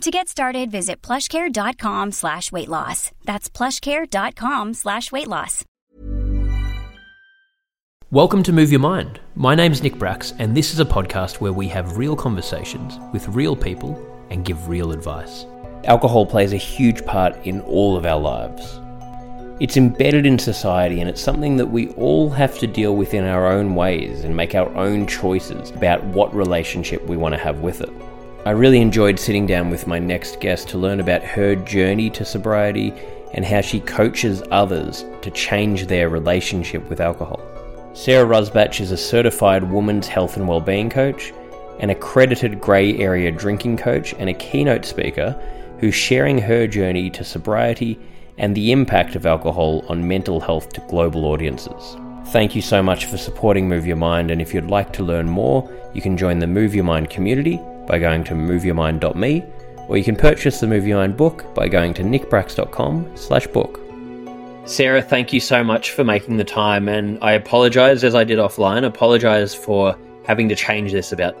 [0.00, 3.10] To get started, visit plushcare.com slash weight loss.
[3.24, 5.64] That's plushcare.com slash weight loss.
[8.10, 9.18] Welcome to Move Your Mind.
[9.34, 13.26] My name's Nick Bracks, and this is a podcast where we have real conversations with
[13.28, 13.98] real people
[14.30, 15.46] and give real advice.
[15.84, 18.78] Alcohol plays a huge part in all of our lives.
[19.60, 23.24] It's embedded in society and it's something that we all have to deal with in
[23.24, 27.60] our own ways and make our own choices about what relationship we want to have
[27.60, 27.90] with it.
[28.46, 32.26] I really enjoyed sitting down with my next guest to learn about her journey to
[32.26, 32.92] sobriety
[33.32, 37.40] and how she coaches others to change their relationship with alcohol.
[37.94, 41.32] Sarah Rusbatch is a certified women's health and wellbeing coach,
[41.78, 45.32] an accredited grey area drinking coach, and a keynote speaker
[45.80, 47.98] who's sharing her journey to sobriety
[48.36, 51.96] and the impact of alcohol on mental health to global audiences.
[52.26, 55.30] Thank you so much for supporting Move Your Mind, and if you'd like to learn
[55.30, 59.44] more, you can join the Move Your Mind community by going to moveyourmind.me,
[59.88, 63.80] or you can purchase the Move Your Mind book by going to nickbracks.com slash book.
[64.66, 68.38] Sarah, thank you so much for making the time, and I apologize, as I did
[68.38, 71.36] offline, apologize for having to change this about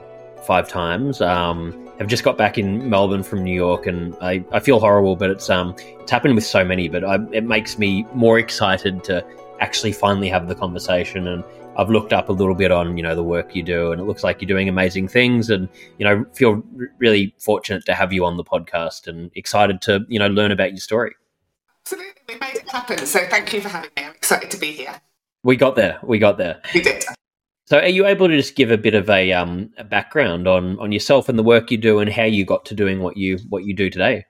[0.46, 1.20] five times.
[1.20, 5.16] Um, I've just got back in Melbourne from New York, and I, I feel horrible,
[5.16, 6.88] but it's um it's happened with so many.
[6.88, 9.24] But I, it makes me more excited to
[9.60, 11.28] actually finally have the conversation.
[11.28, 11.44] And
[11.76, 14.04] I've looked up a little bit on you know the work you do, and it
[14.04, 15.50] looks like you're doing amazing things.
[15.50, 19.80] And you know feel r- really fortunate to have you on the podcast, and excited
[19.82, 21.14] to you know learn about your story.
[21.82, 22.98] Absolutely, we made it happen.
[23.06, 24.04] So thank you for having me.
[24.04, 25.00] I'm excited to be here.
[25.42, 25.98] We got there.
[26.02, 26.62] We got there.
[26.72, 27.04] We did.
[27.66, 30.78] So, are you able to just give a bit of a, um, a background on
[30.80, 33.38] on yourself and the work you do, and how you got to doing what you
[33.48, 34.26] what you do today?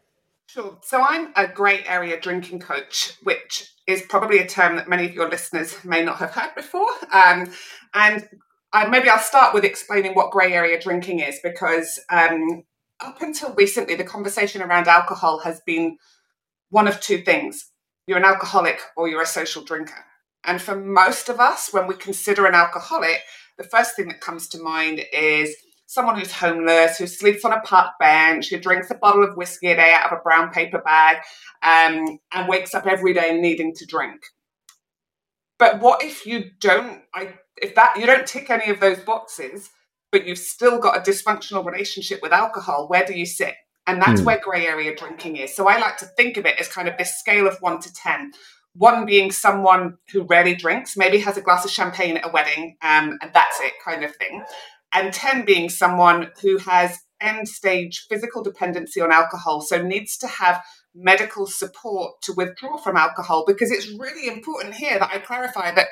[0.55, 0.79] Sure.
[0.83, 5.13] So I'm a grey area drinking coach, which is probably a term that many of
[5.13, 6.89] your listeners may not have heard before.
[7.13, 7.51] Um,
[7.93, 8.29] and
[8.73, 12.63] I, maybe I'll start with explaining what grey area drinking is, because um,
[13.01, 15.99] up until recently, the conversation around alcohol has been
[16.71, 17.73] one of two things:
[18.07, 20.05] you're an alcoholic or you're a social drinker.
[20.45, 23.23] And for most of us, when we consider an alcoholic,
[23.59, 25.57] the first thing that comes to mind is
[25.87, 29.69] someone who's homeless, who sleeps on a park bench, who drinks a bottle of whiskey
[29.69, 31.19] a day out of a brown paper bag,
[31.63, 34.21] um, and wakes up every day needing to drink.
[35.59, 37.03] But what if you don't?
[37.15, 39.71] I, if that you don't tick any of those boxes,
[40.11, 43.55] but you've still got a dysfunctional relationship with alcohol, where do you sit?
[43.87, 44.25] And that's mm.
[44.25, 45.55] where grey area drinking is.
[45.55, 47.93] So I like to think of it as kind of this scale of one to
[47.93, 48.33] 10,
[48.75, 52.77] one being someone who rarely drinks, maybe has a glass of champagne at a wedding,
[52.83, 54.43] um, and that's it, kind of thing.
[54.95, 60.27] And 10 being someone who has end stage physical dependency on alcohol, so needs to
[60.29, 60.63] have
[60.95, 65.89] medical support to withdraw from alcohol, because it's really important here that I clarify that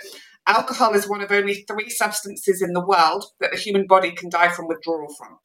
[0.46, 4.30] alcohol is one of only three substances in the world that the human body can
[4.30, 5.38] die from withdrawal from.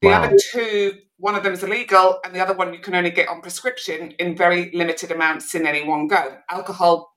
[0.00, 0.24] The wow.
[0.24, 3.28] other two, one of them is illegal, and the other one you can only get
[3.28, 6.38] on prescription in very limited amounts in any one go.
[6.50, 7.11] Alcohol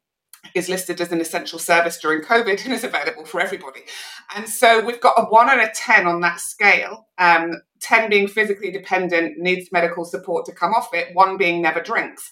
[0.53, 3.81] is listed as an essential service during COVID and is available for everybody.
[4.35, 7.07] And so we've got a one and a 10 on that scale.
[7.17, 11.81] Um, 10 being physically dependent, needs medical support to come off it, one being never
[11.81, 12.31] drinks.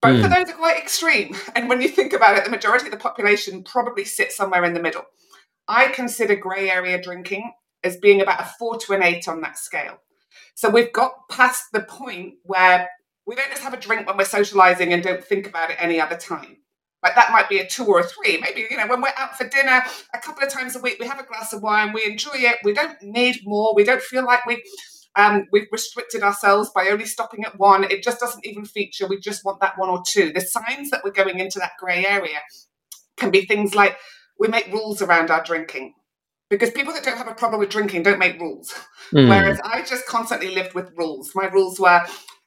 [0.00, 0.24] Both mm.
[0.24, 0.34] of hmm.
[0.34, 1.36] those are quite extreme.
[1.54, 4.74] And when you think about it, the majority of the population probably sits somewhere in
[4.74, 5.04] the middle.
[5.68, 7.52] I consider grey area drinking
[7.84, 9.98] as being about a four to an eight on that scale.
[10.54, 12.88] So we've got past the point where
[13.26, 16.00] we don't just have a drink when we're socializing and don't think about it any
[16.00, 16.58] other time.
[17.02, 18.38] Like that might be a two or a three.
[18.38, 19.82] Maybe, you know, when we're out for dinner
[20.14, 22.58] a couple of times a week, we have a glass of wine, we enjoy it,
[22.62, 24.62] we don't need more, we don't feel like we
[25.14, 27.84] um, we've restricted ourselves by only stopping at one.
[27.84, 29.06] It just doesn't even feature.
[29.06, 30.32] We just want that one or two.
[30.32, 32.38] The signs that we're going into that grey area
[33.16, 33.98] can be things like
[34.38, 35.94] we make rules around our drinking
[36.48, 38.72] because people that don't have a problem with drinking don't make rules.
[39.12, 39.28] Mm.
[39.28, 41.32] Whereas I just constantly lived with rules.
[41.34, 42.02] My rules were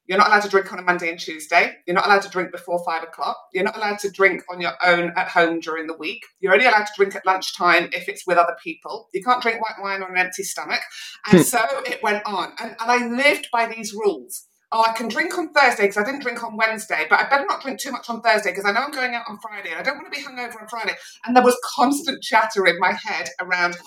[0.07, 1.75] you're not allowed to drink on a Monday and Tuesday.
[1.85, 3.37] You're not allowed to drink before five o'clock.
[3.53, 6.25] You're not allowed to drink on your own at home during the week.
[6.39, 9.09] You're only allowed to drink at lunchtime if it's with other people.
[9.13, 10.81] You can't drink white wine on an empty stomach.
[11.27, 11.43] And hmm.
[11.43, 12.53] so it went on.
[12.59, 16.03] And, and I lived by these rules oh, I can drink on Thursday because I
[16.03, 18.71] didn't drink on Wednesday, but I better not drink too much on Thursday because I
[18.71, 20.95] know I'm going out on Friday and I don't want to be hungover on Friday.
[21.25, 23.77] And there was constant chatter in my head around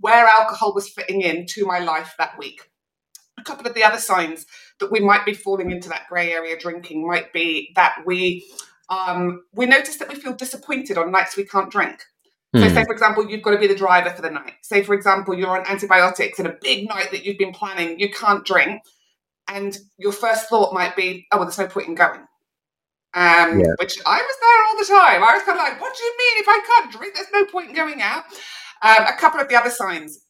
[0.00, 2.60] where alcohol was fitting in to my life that week.
[3.44, 4.46] A couple of the other signs
[4.80, 8.46] that we might be falling into that grey area drinking might be that we
[8.88, 12.04] um, we notice that we feel disappointed on nights we can't drink.
[12.54, 12.74] So, mm.
[12.74, 14.54] say for example, you've got to be the driver for the night.
[14.62, 18.10] Say for example, you're on antibiotics and a big night that you've been planning, you
[18.10, 18.82] can't drink,
[19.48, 22.20] and your first thought might be, "Oh, well, there's no point in going."
[23.14, 23.74] Um, yeah.
[23.78, 25.22] Which I was there all the time.
[25.22, 26.42] I was kind of like, "What do you mean?
[26.42, 28.24] If I can't drink, there's no point in going out."
[28.82, 30.20] Um, a couple of the other signs: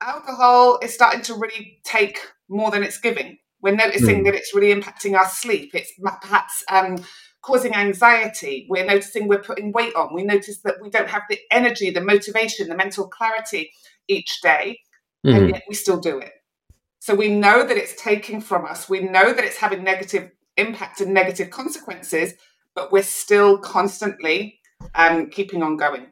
[0.00, 2.18] alcohol is starting to really take
[2.48, 3.38] more than it's giving.
[3.60, 4.24] We're noticing mm.
[4.24, 5.70] that it's really impacting our sleep.
[5.74, 6.98] It's perhaps um,
[7.42, 8.66] causing anxiety.
[8.68, 10.14] We're noticing we're putting weight on.
[10.14, 13.70] We notice that we don't have the energy, the motivation, the mental clarity
[14.08, 14.80] each day,
[15.26, 15.34] mm.
[15.34, 16.32] and yet we still do it.
[17.00, 18.88] So we know that it's taking from us.
[18.88, 22.34] We know that it's having negative impact and negative consequences,
[22.74, 24.58] but we're still constantly
[24.94, 26.06] um, keeping on going.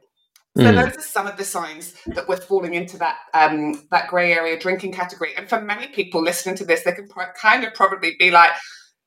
[0.55, 0.75] So mm.
[0.75, 4.59] those are some of the signs that we're falling into that um, that grey area
[4.59, 5.35] drinking category.
[5.35, 8.51] And for many people listening to this, they can pro- kind of probably be like,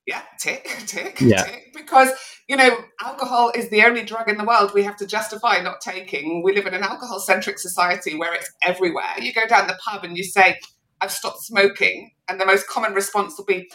[0.06, 1.44] "Yeah, tick, tick, yeah.
[1.44, 2.10] tick," because
[2.48, 5.80] you know alcohol is the only drug in the world we have to justify not
[5.80, 6.42] taking.
[6.42, 9.14] We live in an alcohol-centric society where it's everywhere.
[9.20, 10.58] You go down the pub and you say,
[11.00, 13.70] "I've stopped smoking," and the most common response will be,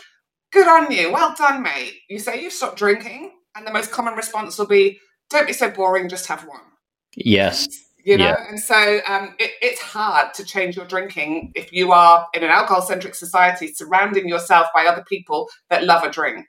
[0.52, 4.16] "Good on you, well done, mate." You say you've stopped drinking, and the most common
[4.16, 6.71] response will be, "Don't be so boring, just have one."
[7.16, 7.68] Yes.
[8.04, 8.50] You know, yeah.
[8.50, 12.50] and so um, it, it's hard to change your drinking if you are in an
[12.50, 16.48] alcohol centric society surrounding yourself by other people that love a drink.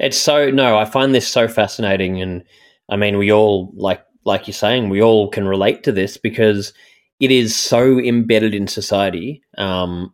[0.00, 2.20] It's so, no, I find this so fascinating.
[2.20, 2.42] And
[2.88, 6.72] I mean, we all, like, like you're saying, we all can relate to this because
[7.20, 9.42] it is so embedded in society.
[9.58, 10.12] Um,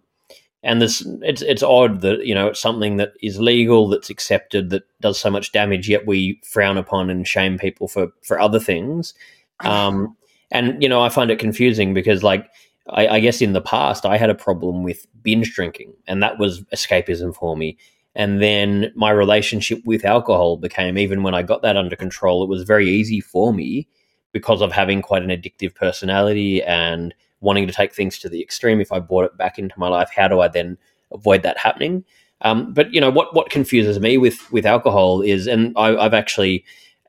[0.62, 4.70] and this it's it's odd that you know it's something that is legal that's accepted
[4.70, 8.58] that does so much damage yet we frown upon and shame people for for other
[8.58, 9.14] things
[9.60, 10.16] um,
[10.50, 12.48] and you know, I find it confusing because, like,
[12.88, 16.38] I, I, guess in the past I had a problem with binge drinking, and that
[16.38, 17.78] was escapism for me.
[18.14, 22.48] And then my relationship with alcohol became, even when I got that under control, it
[22.48, 23.88] was very easy for me
[24.32, 28.80] because of having quite an addictive personality and wanting to take things to the extreme.
[28.80, 30.78] If I brought it back into my life, how do I then
[31.12, 32.04] avoid that happening?
[32.42, 33.34] Um, but you know what?
[33.34, 36.64] What confuses me with with alcohol is, and I, I've actually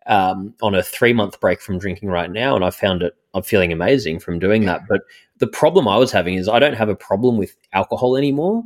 [0.08, 3.16] um, on a three month break from drinking right now, and I found it.
[3.34, 4.82] I'm feeling amazing from doing that.
[4.90, 5.02] But
[5.38, 8.64] the problem I was having is I don't have a problem with alcohol anymore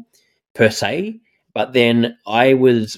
[0.53, 1.19] per se.
[1.53, 2.97] But then I was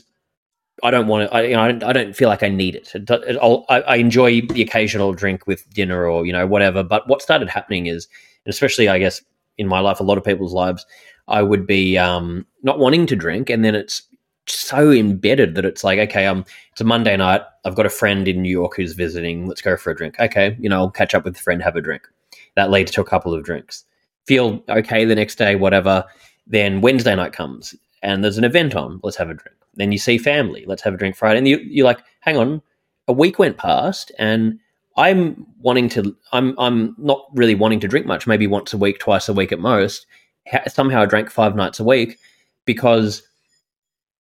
[0.84, 1.36] I don't want to.
[1.36, 2.94] I, you know, I don't, I don't feel like I need it.
[2.94, 6.84] it, it I, I, enjoy the occasional drink with dinner or you know whatever.
[6.84, 8.08] But what started happening is,
[8.48, 9.22] especially I guess
[9.58, 10.86] in my life, a lot of people's lives,
[11.28, 14.04] I would be um, not wanting to drink, and then it's
[14.48, 17.42] so embedded that it's like, okay, um, it's a Monday night.
[17.66, 19.48] I've got a friend in New York who's visiting.
[19.48, 20.20] Let's go for a drink.
[20.20, 22.04] Okay, you know, I'll catch up with a friend, have a drink.
[22.56, 23.86] That leads to a couple of drinks.
[24.26, 26.06] Feel okay the next day, whatever.
[26.48, 29.00] Then Wednesday night comes and there's an event on.
[29.04, 29.58] Let's have a drink.
[29.76, 30.66] Then you see family.
[30.68, 31.40] Let's have a drink Friday.
[31.40, 32.62] And you, you're like, hang on,
[33.08, 34.60] a week went past and
[34.96, 36.16] I'm wanting to.
[36.32, 38.28] I'm I'm not really wanting to drink much.
[38.28, 40.06] Maybe once a week, twice a week at most.
[40.68, 42.20] Somehow I drank five nights a week
[42.66, 43.24] because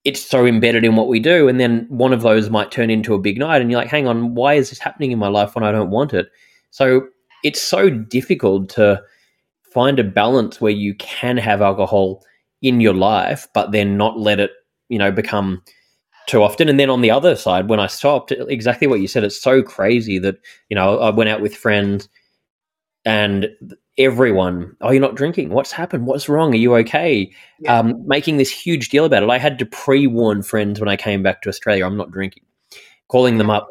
[0.03, 1.47] it's so embedded in what we do.
[1.47, 4.07] And then one of those might turn into a big night, and you're like, hang
[4.07, 6.29] on, why is this happening in my life when I don't want it?
[6.71, 7.07] So
[7.43, 9.01] it's so difficult to
[9.73, 12.23] find a balance where you can have alcohol
[12.61, 14.51] in your life, but then not let it,
[14.89, 15.61] you know, become
[16.27, 16.69] too often.
[16.69, 19.61] And then on the other side, when I stopped, exactly what you said, it's so
[19.61, 20.37] crazy that,
[20.69, 22.07] you know, I went out with friends
[23.03, 23.49] and
[23.97, 25.49] everyone, oh, you're not drinking.
[25.49, 26.05] What's happened?
[26.05, 26.53] What's wrong?
[26.53, 27.31] Are you okay?
[27.59, 27.79] Yeah.
[27.79, 29.29] Um, making this huge deal about it.
[29.29, 32.43] I had to pre warn friends when I came back to Australia, I'm not drinking.
[33.07, 33.67] Calling them up,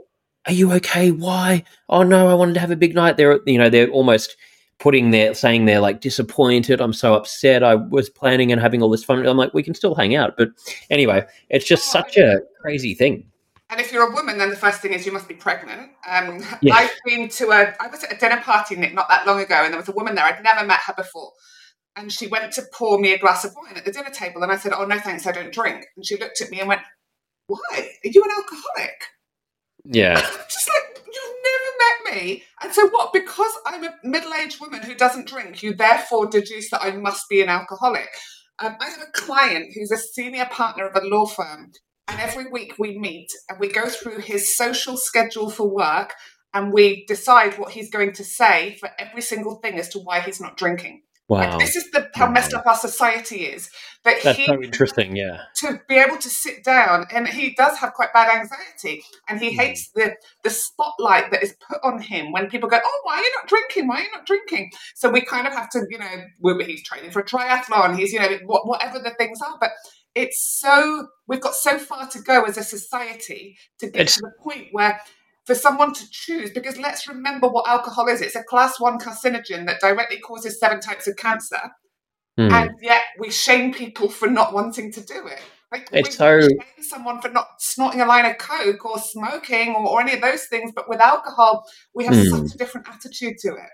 [0.47, 1.11] are you okay?
[1.11, 1.65] Why?
[1.89, 3.17] Oh no, I wanted to have a big night.
[3.17, 4.37] They're, you know, they're almost
[4.79, 6.81] putting their saying they're like disappointed.
[6.81, 7.63] I'm so upset.
[7.63, 9.25] I was planning and having all this fun.
[9.25, 10.35] I'm like, we can still hang out.
[10.37, 10.49] But
[10.91, 13.25] anyway, it's just oh, such a crazy thing.
[13.73, 15.93] And if you're a woman, then the first thing is you must be pregnant.
[16.07, 16.77] Um, yes.
[16.77, 19.55] I've been to a, I was at a dinner party, Nick, not that long ago,
[19.55, 20.27] and there was a woman there.
[20.27, 21.33] I'd never met her before.
[21.97, 24.43] And she went to pour me a glass of wine at the dinner table.
[24.43, 25.87] And I said, Oh, no, thanks, I don't drink.
[25.97, 26.83] And she looked at me and went,
[27.47, 27.59] Why?
[27.73, 29.05] Are you an alcoholic?
[29.87, 30.21] Yeah.
[30.51, 32.43] Just like, you've never met me.
[32.63, 33.15] And so what?
[33.15, 37.27] Because I'm a middle aged woman who doesn't drink, you therefore deduce that I must
[37.31, 38.11] be an alcoholic.
[38.59, 41.73] Um, I have a client who's a senior partner of a law firm
[42.09, 46.15] and every week we meet and we go through his social schedule for work
[46.55, 50.21] and we decide what he's going to say for every single thing as to why
[50.21, 51.03] he's not drinking.
[51.29, 51.53] Wow.
[51.53, 52.33] Like, this is the how wow.
[52.33, 53.71] messed up our society is.
[54.05, 55.43] That That's he, so interesting, yeah.
[55.59, 59.51] To be able to sit down, and he does have quite bad anxiety, and he
[59.51, 59.61] mm.
[59.61, 63.23] hates the the spotlight that is put on him when people go, "Oh, why are
[63.23, 63.87] you not drinking?
[63.87, 67.13] Why are you not drinking?" So we kind of have to, you know, he's training
[67.13, 69.71] for a triathlon, he's, you know, whatever the things are, but
[70.15, 74.23] it's so we've got so far to go as a society to get it's, to
[74.23, 75.01] the point where
[75.45, 78.21] for someone to choose because let's remember what alcohol is.
[78.21, 81.61] It's a class one carcinogen that directly causes seven types of cancer.
[82.41, 82.51] Mm.
[82.51, 85.41] and yet we shame people for not wanting to do it.
[85.71, 89.87] Like it's so shame someone for not snorting a line of coke or smoking or,
[89.87, 92.31] or any of those things but with alcohol we have mm.
[92.31, 93.71] such a different attitude to it.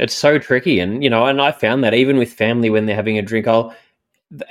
[0.00, 0.80] It's so tricky.
[0.80, 3.46] And you know and i found that even with family when they're having a drink
[3.46, 3.72] i'll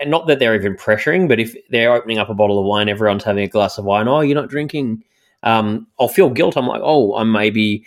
[0.05, 3.23] not that they're even pressuring but if they're opening up a bottle of wine everyone's
[3.23, 5.03] having a glass of wine oh you're not drinking
[5.43, 6.55] um, I'll feel guilt.
[6.55, 7.85] I'm like, oh, I'm maybe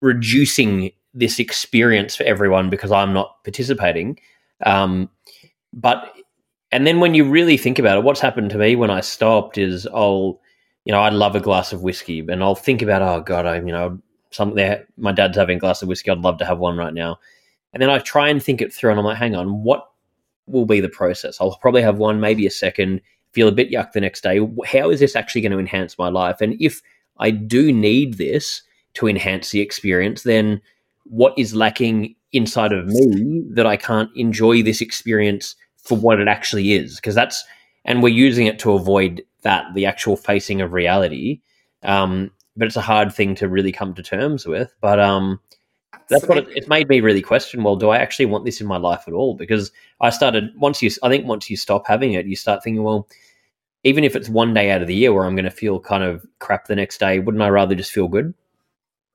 [0.00, 4.18] reducing this experience for everyone because I'm not participating.
[4.64, 5.08] Um,
[5.72, 6.14] but
[6.70, 9.58] and then when you really think about it, what's happened to me when I stopped
[9.58, 10.40] is I'll,
[10.84, 13.56] you know, I'd love a glass of whiskey, and I'll think about, oh god, I,
[13.56, 13.98] you know,
[14.30, 14.56] something.
[14.56, 14.86] There.
[14.96, 16.10] My dad's having a glass of whiskey.
[16.10, 17.18] I'd love to have one right now.
[17.72, 19.91] And then I try and think it through, and I'm like, hang on, what
[20.46, 21.40] will be the process?
[21.40, 23.00] I'll probably have one, maybe a second
[23.32, 24.38] feel a bit yuck the next day.
[24.66, 26.40] How is this actually going to enhance my life?
[26.40, 26.82] And if
[27.18, 28.62] I do need this
[28.94, 30.60] to enhance the experience, then
[31.04, 36.28] what is lacking inside of me that I can't enjoy this experience for what it
[36.28, 36.96] actually is?
[36.96, 37.42] Because that's,
[37.84, 41.40] and we're using it to avoid that, the actual facing of reality.
[41.82, 44.72] Um, but it's a hard thing to really come to terms with.
[44.80, 45.40] But um,
[46.08, 47.62] that's what it, it's made me really question.
[47.62, 49.34] Well, do I actually want this in my life at all?
[49.34, 52.82] Because I started once you, I think once you stop having it, you start thinking,
[52.82, 53.08] well,
[53.84, 56.04] even if it's one day out of the year where I'm going to feel kind
[56.04, 58.34] of crap the next day, wouldn't I rather just feel good?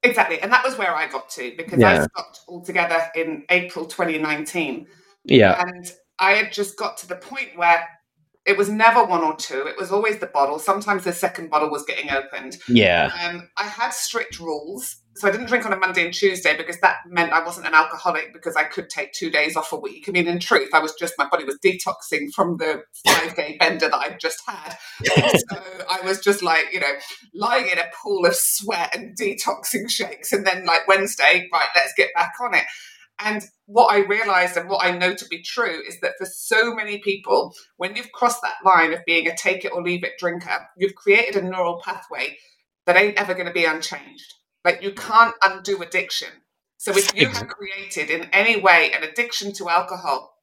[0.04, 2.02] Exactly, and that was where I got to because yeah.
[2.02, 4.88] I stopped altogether in April 2019.
[5.24, 7.88] Yeah, and I had just got to the point where
[8.48, 9.68] it was never one or two.
[9.68, 10.58] It was always the bottle.
[10.58, 12.58] Sometimes the second bottle was getting opened.
[12.70, 13.12] Yeah.
[13.22, 14.96] Um, I had strict rules.
[15.18, 17.74] So I didn't drink on a Monday and Tuesday because that meant I wasn't an
[17.74, 20.06] alcoholic because I could take two days off a week.
[20.08, 23.58] I mean, in truth, I was just, my body was detoxing from the five day
[23.60, 24.78] bender that I'd just had.
[25.04, 25.58] so
[25.90, 26.94] I was just like, you know,
[27.34, 30.32] lying in a pool of sweat and detoxing shakes.
[30.32, 32.64] And then like Wednesday, right, let's get back on it.
[33.20, 36.76] And what I realized and what I know to be true is that for so
[36.76, 40.20] many people, when you've crossed that line of being a take it or leave it
[40.20, 42.38] drinker, you've created a neural pathway
[42.86, 44.34] that ain't ever going to be unchanged.
[44.64, 46.30] Like you can't undo addiction.
[46.78, 50.34] So if you have created in any way an addiction to alcohol,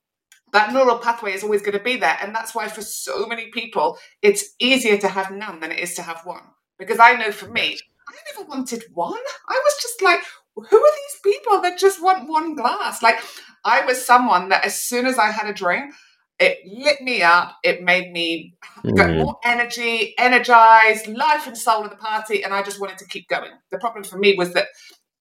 [0.52, 2.16] that neural pathway is always going to be there.
[2.20, 5.94] And that's why for so many people, it's easier to have none than it is
[5.94, 6.42] to have one.
[6.78, 7.78] Because I know for me,
[8.08, 9.20] I never wanted one.
[9.48, 10.20] I was just like,
[10.56, 13.02] who are these people that just want one glass?
[13.02, 13.18] Like,
[13.64, 15.94] I was someone that as soon as I had a drink,
[16.38, 17.56] it lit me up.
[17.62, 18.96] It made me mm.
[18.96, 23.06] get more energy, energized, life and soul of the party, and I just wanted to
[23.06, 23.50] keep going.
[23.70, 24.68] The problem for me was that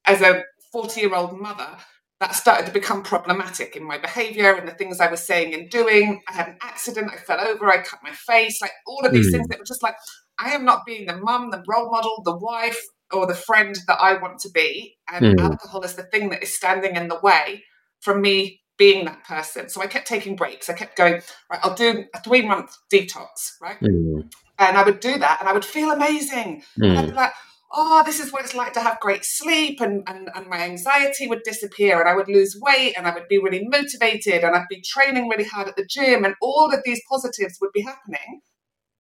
[0.06, 1.78] as a 40 year old mother,
[2.20, 5.70] that started to become problematic in my behavior and the things I was saying and
[5.70, 6.22] doing.
[6.28, 9.28] I had an accident, I fell over, I cut my face, like all of these
[9.28, 9.32] mm.
[9.34, 9.96] things that were just like,
[10.40, 12.80] I am not being the mum, the role model, the wife,
[13.13, 14.98] or the friend that I want to be.
[15.12, 15.43] And mm.
[15.43, 17.63] alcohol is the thing that is standing in the way
[18.01, 19.70] from me being that person.
[19.70, 20.70] So I kept taking breaks.
[20.70, 23.79] I kept going, right, I'll do a three month detox, right?
[23.79, 24.32] Mm.
[24.60, 26.63] And I would do that and I would feel amazing.
[26.79, 26.98] Mm.
[26.98, 27.34] I'd be like,
[27.72, 31.27] oh, this is what it's like to have great sleep and, and, and my anxiety
[31.27, 34.67] would disappear and I would lose weight and I would be really motivated and I'd
[34.70, 38.41] be training really hard at the gym and all of these positives would be happening.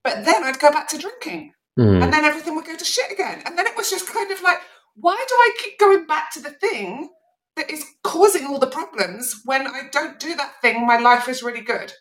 [0.03, 2.03] But then I'd go back to drinking Mm.
[2.03, 3.41] And then everything would go to shit again.
[3.45, 4.59] And then it was just kind of like,
[4.95, 7.09] why do I keep going back to the thing
[7.55, 10.85] that is causing all the problems when I don't do that thing?
[10.85, 11.93] My life is really good.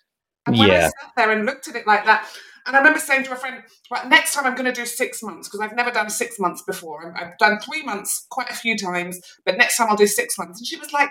[0.46, 0.78] And when yeah.
[0.78, 2.28] I sat there and looked at it like that,
[2.66, 5.22] and I remember saying to a friend, right, next time I'm going to do six
[5.22, 7.14] months because I've never done six months before.
[7.16, 10.60] I've done three months quite a few times, but next time I'll do six months.
[10.60, 11.10] And she was like,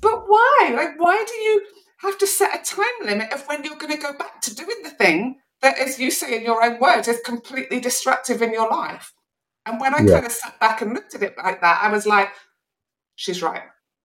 [0.00, 0.72] but why?
[0.74, 1.62] Like, why do you
[2.02, 4.82] have to set a time limit of when you're going to go back to doing
[4.82, 8.70] the thing that, as you say in your own words, is completely destructive in your
[8.70, 9.12] life.
[9.66, 10.14] And when I yeah.
[10.14, 12.30] kind of sat back and looked at it like that, I was like,
[13.16, 13.62] she's right.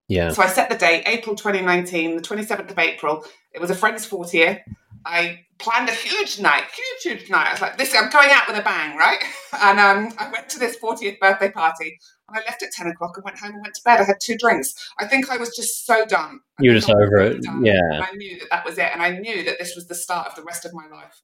[0.08, 0.32] Yeah.
[0.32, 3.26] So I set the date, April 2019, the 27th of April.
[3.54, 4.62] It was a friend's 40th.
[5.06, 7.48] I planned a huge night, huge, huge night.
[7.48, 9.24] I was like, this, I'm going out with a bang, right?
[9.62, 13.16] And um, I went to this 40th birthday party and I left at 10 o'clock
[13.16, 14.02] and went home and went to bed.
[14.02, 14.74] I had two drinks.
[14.98, 16.40] I think I was just so done.
[16.60, 17.46] You were just over it.
[17.62, 17.74] Yeah.
[17.92, 18.90] And I knew that that was it.
[18.92, 21.22] And I knew that this was the start of the rest of my life.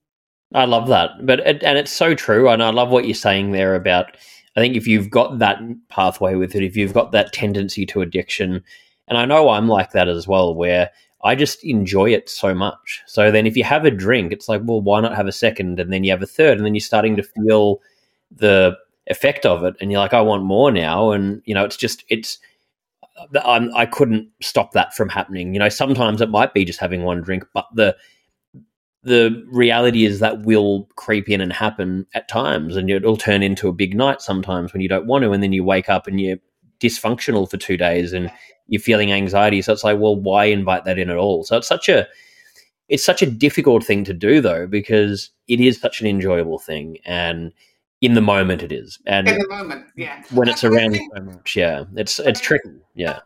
[0.53, 3.51] I love that, but it, and it's so true, and I love what you're saying
[3.51, 4.17] there about.
[4.55, 8.01] I think if you've got that pathway with it, if you've got that tendency to
[8.01, 8.63] addiction,
[9.07, 10.89] and I know I'm like that as well, where
[11.23, 13.03] I just enjoy it so much.
[13.05, 15.79] So then, if you have a drink, it's like, well, why not have a second,
[15.79, 17.79] and then you have a third, and then you're starting to feel
[18.35, 18.75] the
[19.05, 22.03] effect of it, and you're like, I want more now, and you know, it's just
[22.09, 22.39] it's.
[23.43, 25.53] I'm, I couldn't stop that from happening.
[25.53, 27.95] You know, sometimes it might be just having one drink, but the
[29.03, 33.67] the reality is that will creep in and happen at times, and it'll turn into
[33.67, 36.19] a big night sometimes when you don't want to, and then you wake up and
[36.19, 36.37] you're
[36.79, 38.31] dysfunctional for two days and
[38.67, 39.61] you're feeling anxiety.
[39.61, 41.43] So it's like, well, why invite that in at all?
[41.43, 42.07] So it's such a
[42.89, 46.97] it's such a difficult thing to do though because it is such an enjoyable thing
[47.05, 47.53] and
[48.01, 51.55] in the moment it is and in the moment yeah when it's around so much
[51.55, 53.19] yeah it's it's tricky yeah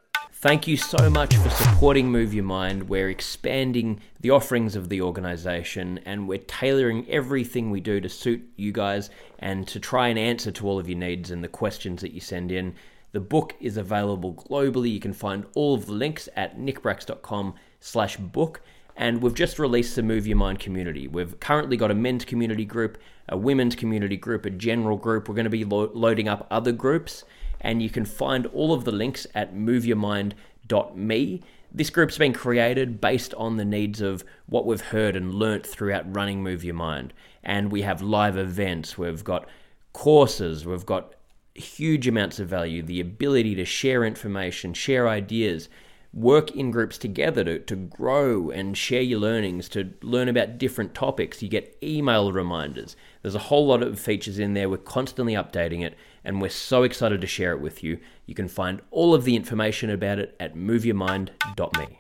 [0.44, 2.90] Thank you so much for supporting Move Your Mind.
[2.90, 8.44] We're expanding the offerings of the organization and we're tailoring everything we do to suit
[8.58, 9.10] you guys
[9.40, 12.20] and to try and answer to all of your needs and the questions that you
[12.20, 12.76] send in.
[13.14, 14.92] The book is available globally.
[14.92, 18.60] You can find all of the links at nickbracks.com slash book.
[18.98, 21.08] And we've just released the Move Your Mind community.
[21.08, 22.98] We've currently got a men's community group,
[23.30, 25.30] a women's community group, a general group.
[25.30, 27.24] We're going to be lo- loading up other groups
[27.64, 31.42] and you can find all of the links at moveyourmind.me.
[31.76, 36.16] This group's been created based on the needs of what we've heard and learnt throughout
[36.16, 37.14] running Move Your Mind.
[37.44, 39.48] And we have live events, we've got
[39.94, 41.16] courses, we've got
[41.56, 45.70] huge amounts of value, the ability to share information, share ideas,
[46.14, 50.94] work in groups together to, to grow and share your learnings, to learn about different
[50.94, 51.42] topics.
[51.42, 52.96] You get email reminders.
[53.22, 54.70] There's a whole lot of features in there.
[54.70, 58.00] We're constantly updating it, and we're so excited to share it with you.
[58.26, 62.00] You can find all of the information about it at moveyourmind.me.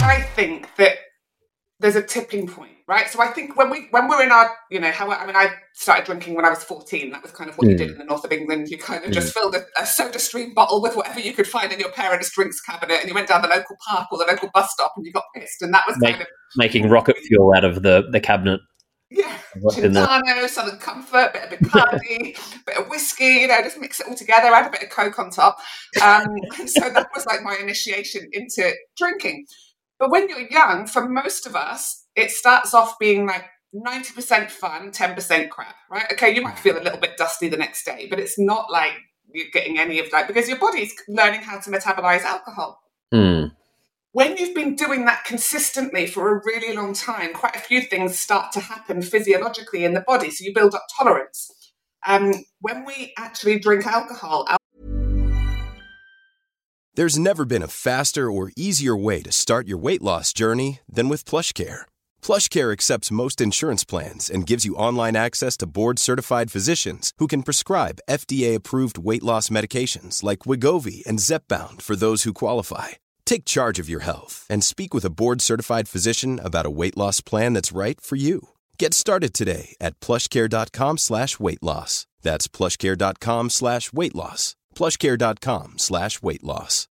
[0.00, 0.96] I think that
[1.82, 3.08] there's a tipping point, right?
[3.08, 5.50] So I think when we when we're in our, you know, how I mean, I
[5.74, 7.10] started drinking when I was 14.
[7.10, 7.72] That was kind of what mm.
[7.72, 7.92] you did mm.
[7.92, 8.68] in the north of England.
[8.68, 9.14] You kind of mm.
[9.14, 12.30] just filled a, a, soda stream bottle with whatever you could find in your parents'
[12.32, 15.04] drinks cabinet, and you went down the local park or the local bus stop, and
[15.04, 18.08] you got pissed, and that was Make, kind of making rocket fuel out of the
[18.10, 18.60] the cabinet.
[19.14, 24.06] Yeah, Cinzano, Southern Comfort, bit of Bacardi, bit of whiskey, you know, just mix it
[24.08, 24.48] all together.
[24.48, 25.58] add a bit of Coke on top.
[26.02, 26.28] Um,
[26.66, 29.44] so that was like my initiation into drinking.
[29.98, 34.90] But when you're young, for most of us, it starts off being like 90% fun,
[34.90, 36.10] 10% crap, right?
[36.12, 38.92] Okay, you might feel a little bit dusty the next day, but it's not like
[39.30, 42.80] you're getting any of that because your body's learning how to metabolize alcohol.
[43.12, 43.52] Mm.
[44.14, 48.18] When you've been doing that consistently for a really long time, quite a few things
[48.18, 50.28] start to happen physiologically in the body.
[50.30, 51.50] So you build up tolerance.
[52.06, 54.46] Um, when we actually drink alcohol,
[56.94, 61.08] there's never been a faster or easier way to start your weight loss journey than
[61.08, 61.86] with PlushCare.
[62.20, 67.42] PlushCare accepts most insurance plans and gives you online access to board-certified physicians who can
[67.42, 72.88] prescribe FDA-approved weight loss medications like Wegovy and Zepbound for those who qualify.
[73.32, 77.22] Take charge of your health and speak with a board-certified physician about a weight loss
[77.22, 78.50] plan that's right for you.
[78.78, 82.06] Get started today at plushcare.com slash weight loss.
[82.20, 86.88] That's plushcare.com slash weight loss plushcare.com slash weight loss.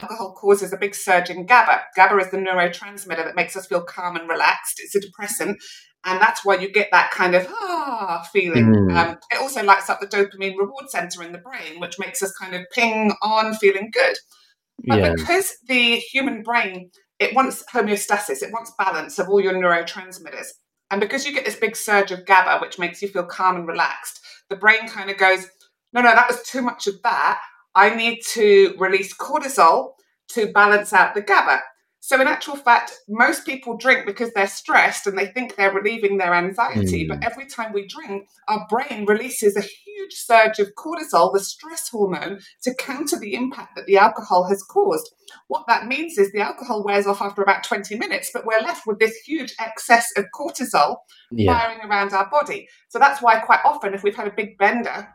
[0.00, 1.80] Alcohol causes a big surge in GABA.
[1.96, 4.78] GABA is the neurotransmitter that makes us feel calm and relaxed.
[4.78, 5.60] It's a depressant,
[6.04, 8.66] and that's why you get that kind of ah feeling.
[8.66, 8.96] Mm.
[8.96, 12.32] Um, it also lights up the dopamine reward center in the brain, which makes us
[12.32, 14.16] kind of ping on feeling good.
[14.86, 15.14] But yeah.
[15.16, 20.46] because the human brain it wants homeostasis, it wants balance of all your neurotransmitters,
[20.90, 23.66] and because you get this big surge of GABA, which makes you feel calm and
[23.66, 25.46] relaxed, the brain kind of goes,
[25.92, 27.40] no, no, that was too much of that.
[27.74, 29.92] I need to release cortisol
[30.30, 31.60] to balance out the GABA.
[32.08, 36.16] So, in actual fact, most people drink because they're stressed and they think they're relieving
[36.16, 37.04] their anxiety.
[37.04, 37.08] Mm.
[37.08, 41.90] But every time we drink, our brain releases a huge surge of cortisol, the stress
[41.90, 45.12] hormone, to counter the impact that the alcohol has caused.
[45.48, 48.86] What that means is the alcohol wears off after about 20 minutes, but we're left
[48.86, 50.96] with this huge excess of cortisol
[51.30, 51.52] yeah.
[51.52, 52.68] firing around our body.
[52.88, 55.14] So, that's why quite often, if we've had a big bender,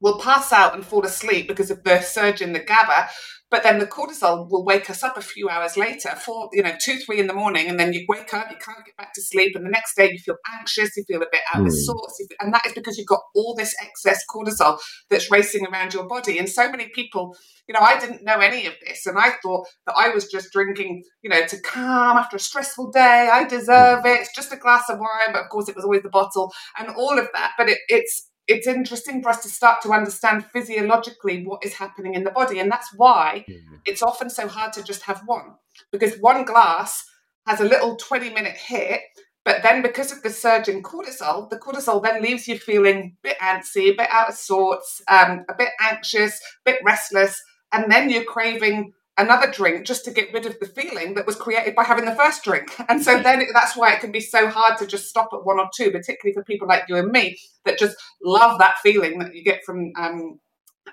[0.00, 3.08] we'll pass out and fall asleep because of the surge in the GABA.
[3.50, 6.72] But then the cortisol will wake us up a few hours later, for you know,
[6.80, 9.22] two, three in the morning, and then you wake up, you can't get back to
[9.22, 11.66] sleep, and the next day you feel anxious, you feel a bit out mm.
[11.66, 11.78] of hmm.
[11.78, 14.78] sorts, and that is because you've got all this excess cortisol
[15.10, 16.38] that's racing around your body.
[16.38, 17.36] And so many people,
[17.66, 20.52] you know, I didn't know any of this, and I thought that I was just
[20.52, 23.30] drinking, you know, to calm after a stressful day.
[23.32, 24.20] I deserve it.
[24.20, 26.88] It's just a glass of wine, but of course it was always the bottle and
[26.90, 27.54] all of that.
[27.58, 32.14] But it, it's it's interesting for us to start to understand physiologically what is happening
[32.14, 32.58] in the body.
[32.58, 33.76] And that's why mm-hmm.
[33.86, 35.54] it's often so hard to just have one,
[35.92, 37.04] because one glass
[37.46, 39.02] has a little 20 minute hit.
[39.42, 43.28] But then, because of the surge in cortisol, the cortisol then leaves you feeling a
[43.28, 47.40] bit antsy, a bit out of sorts, um, a bit anxious, a bit restless.
[47.72, 51.36] And then you're craving another drink just to get rid of the feeling that was
[51.36, 52.74] created by having the first drink.
[52.88, 55.58] And so then that's why it can be so hard to just stop at one
[55.58, 59.34] or two, particularly for people like you and me that just love that feeling that
[59.34, 60.40] you get from um,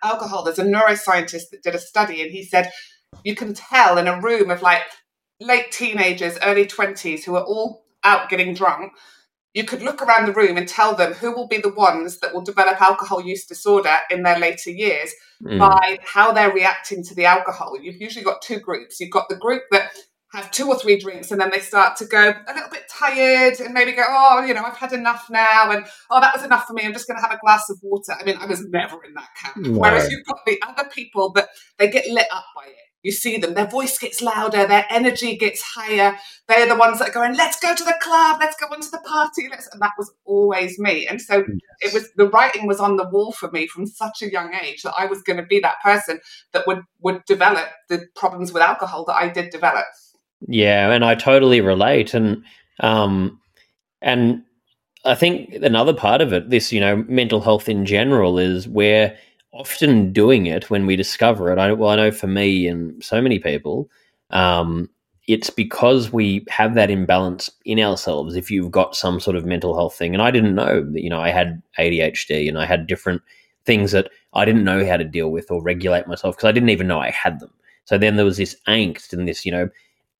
[0.03, 0.43] alcohol.
[0.43, 2.71] There's a neuroscientist that did a study and he said
[3.23, 4.83] you can tell in a room of like
[5.39, 8.93] late teenagers, early 20s who are all out getting drunk,
[9.57, 12.31] you could look around the room and tell them who will be the ones that
[12.31, 15.11] will develop alcohol use disorder in their later years
[15.43, 15.57] mm.
[15.57, 17.75] by how they're reacting to the alcohol.
[17.81, 18.99] You've usually got two groups.
[18.99, 19.89] You've got the group that
[20.31, 23.59] have two or three drinks and then they start to go a little bit tired
[23.59, 25.71] and maybe go, oh, you know, I've had enough now.
[25.71, 26.83] And oh, that was enough for me.
[26.83, 28.13] I'm just going to have a glass of water.
[28.19, 29.57] I mean, I was never in that camp.
[29.57, 29.79] No.
[29.79, 32.86] Whereas you've got the other people that they get lit up by it.
[33.03, 36.17] You see them, their voice gets louder, their energy gets higher.
[36.47, 38.99] They're the ones that are going, let's go to the club, let's go into the
[38.99, 39.47] party.
[39.49, 39.69] Let's...
[39.71, 41.07] And that was always me.
[41.07, 41.47] And so yes.
[41.81, 44.81] it was the writing was on the wall for me from such a young age
[44.81, 46.19] that I was going to be that person
[46.53, 49.85] that would would develop the problems with alcohol that I did develop.
[50.47, 52.13] Yeah, and I totally relate.
[52.13, 52.43] And
[52.81, 53.39] um
[54.01, 54.43] and
[55.05, 59.17] I think another part of it, this, you know, mental health in general is where
[59.53, 61.57] often doing it when we discover it.
[61.57, 63.89] I, well, I know for me and so many people,
[64.29, 64.89] um,
[65.27, 68.35] it's because we have that imbalance in ourselves.
[68.35, 71.09] If you've got some sort of mental health thing, and I didn't know that, you
[71.09, 73.21] know, I had ADHD and I had different
[73.65, 76.69] things that I didn't know how to deal with or regulate myself because I didn't
[76.69, 77.51] even know I had them.
[77.83, 79.69] So then there was this angst and this, you know,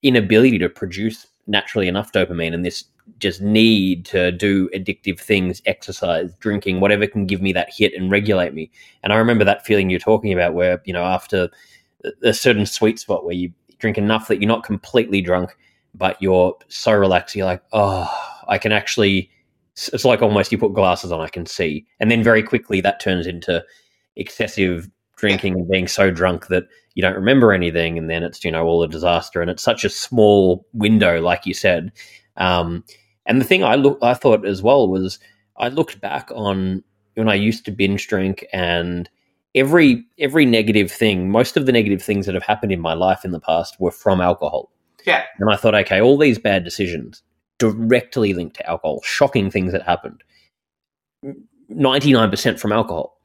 [0.04, 2.84] inability to produce naturally enough dopamine and this
[3.20, 8.12] just need to do addictive things, exercise, drinking, whatever can give me that hit and
[8.12, 8.72] regulate me.
[9.04, 11.50] And I remember that feeling you're talking about where, you know, after
[12.24, 15.58] a certain sweet spot where you drink enough that you're not completely drunk,
[15.96, 18.12] but you're so relaxed, you're like, oh,
[18.48, 19.32] I can actually,
[19.76, 21.86] it's like almost you put glasses on, I can see.
[22.00, 23.64] And then very quickly that turns into
[24.16, 27.98] excessive drinking and being so drunk that you don't remember anything.
[27.98, 29.42] And then it's, you know, all a disaster.
[29.42, 31.92] And it's such a small window, like you said.
[32.38, 32.84] Um,
[33.26, 35.20] and the thing I look, I thought as well was
[35.58, 36.84] I looked back on
[37.16, 39.10] when I used to binge drink and
[39.56, 43.26] every every negative thing, most of the negative things that have happened in my life
[43.26, 44.72] in the past were from alcohol.
[45.06, 45.24] Yeah.
[45.40, 47.24] And I thought, okay, all these bad decisions
[47.58, 50.24] directly linked to alcohol, shocking things that happened.
[51.72, 53.18] 99% from alcohol.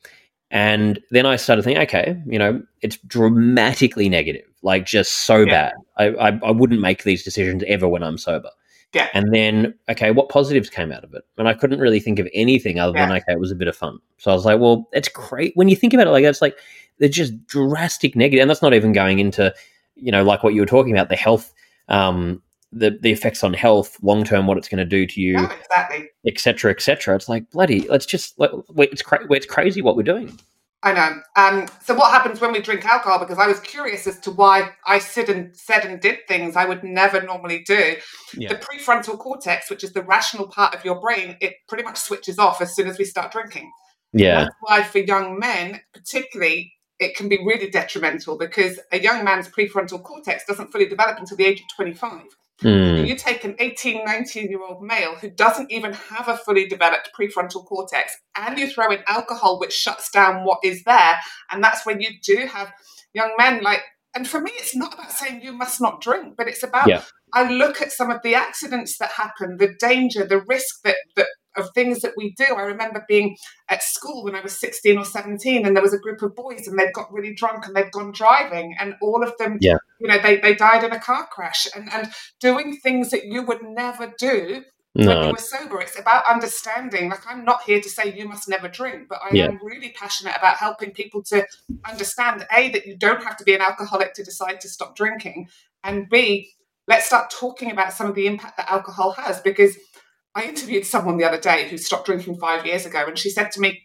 [0.51, 5.45] And then I started thinking, okay, you know, it's dramatically negative, like just so yeah.
[5.45, 5.73] bad.
[5.97, 8.51] I, I, I, wouldn't make these decisions ever when I'm sober.
[8.93, 9.09] Yeah.
[9.15, 11.25] And then, okay, what positives came out of it?
[11.39, 13.07] And I couldn't really think of anything other yeah.
[13.07, 13.99] than, okay, it was a bit of fun.
[14.19, 15.53] So I was like, well, it's great.
[15.55, 16.59] When you think about it like that's like,
[16.99, 18.43] they're just drastic negative.
[18.43, 19.55] And that's not even going into,
[19.97, 21.55] you know, like what you were talking about, the health,
[21.89, 25.37] um, the, the effects on health, long term, what it's going to do to you,
[25.45, 27.15] exactly, etc., etc.
[27.15, 27.87] It's like bloody.
[27.89, 28.35] Let's just.
[28.39, 30.39] It's cra- it's crazy what we're doing.
[30.85, 31.21] I know.
[31.37, 33.21] Um, so what happens when we drink alcohol?
[33.21, 36.65] Because I was curious as to why I said and said and did things I
[36.65, 37.97] would never normally do.
[38.37, 38.49] Yeah.
[38.49, 42.39] The prefrontal cortex, which is the rational part of your brain, it pretty much switches
[42.39, 43.71] off as soon as we start drinking.
[44.13, 44.41] Yeah.
[44.41, 49.49] That's why for young men, particularly, it can be really detrimental because a young man's
[49.49, 52.23] prefrontal cortex doesn't fully develop until the age of 25.
[52.63, 53.07] Mm.
[53.07, 57.11] You take an 18, 19 year old male who doesn't even have a fully developed
[57.19, 61.19] prefrontal cortex, and you throw in alcohol, which shuts down what is there.
[61.51, 62.73] And that's when you do have
[63.15, 63.83] young men like,
[64.15, 67.03] and for me, it's not about saying you must not drink, but it's about yeah.
[67.35, 71.29] I look at some of the accidents that happen, the danger, the risk that, that
[71.57, 72.45] of things that we do.
[72.45, 73.37] I remember being
[73.69, 76.67] at school when I was 16 or 17 and there was a group of boys
[76.67, 79.77] and they'd got really drunk and they'd gone driving and all of them, yeah.
[80.01, 82.09] you know, they, they died in a car crash and, and
[82.41, 84.63] doing things that you would never do
[84.95, 85.07] no.
[85.07, 85.81] when you were sober.
[85.81, 87.11] It's about understanding.
[87.11, 89.47] Like I'm not here to say you must never drink, but I yeah.
[89.47, 91.47] am really passionate about helping people to
[91.89, 95.49] understand A, that you don't have to be an alcoholic to decide to stop drinking
[95.85, 96.51] and B,
[96.87, 99.77] let's start talking about some of the impact that alcohol has because–
[100.35, 103.53] I interviewed someone the other day who stopped drinking five years ago, and she said
[103.53, 103.83] to me,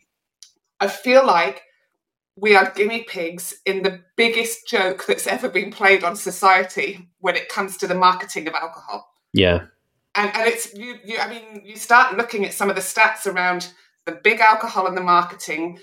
[0.80, 1.64] I feel like
[2.36, 7.36] we are guinea pigs in the biggest joke that's ever been played on society when
[7.36, 9.10] it comes to the marketing of alcohol.
[9.34, 9.66] Yeah.
[10.14, 13.26] And, and it's, you, you, I mean, you start looking at some of the stats
[13.26, 13.74] around
[14.06, 15.80] the big alcohol and the marketing.